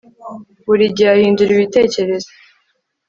buri 0.65 0.85
gihe 0.95 1.09
ahindura 1.15 1.51
ibitekerezo 1.53 2.29